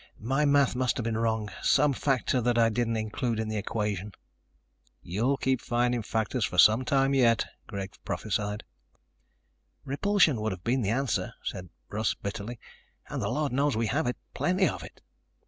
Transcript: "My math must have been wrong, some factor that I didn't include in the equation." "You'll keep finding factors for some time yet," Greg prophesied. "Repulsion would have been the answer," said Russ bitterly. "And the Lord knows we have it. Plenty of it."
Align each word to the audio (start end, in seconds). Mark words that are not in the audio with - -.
"My 0.17 0.45
math 0.45 0.75
must 0.75 0.97
have 0.97 1.03
been 1.03 1.15
wrong, 1.15 1.51
some 1.61 1.93
factor 1.93 2.41
that 2.41 2.57
I 2.57 2.69
didn't 2.69 2.97
include 2.97 3.39
in 3.39 3.49
the 3.49 3.57
equation." 3.57 4.13
"You'll 5.03 5.37
keep 5.37 5.61
finding 5.61 6.01
factors 6.01 6.43
for 6.43 6.57
some 6.57 6.83
time 6.83 7.13
yet," 7.13 7.45
Greg 7.67 7.91
prophesied. 8.03 8.63
"Repulsion 9.85 10.41
would 10.41 10.53
have 10.53 10.63
been 10.63 10.81
the 10.81 10.89
answer," 10.89 11.35
said 11.43 11.69
Russ 11.87 12.15
bitterly. 12.15 12.59
"And 13.09 13.21
the 13.21 13.29
Lord 13.29 13.51
knows 13.51 13.77
we 13.77 13.85
have 13.93 14.07
it. 14.07 14.17
Plenty 14.33 14.67
of 14.67 14.81
it." 14.81 15.03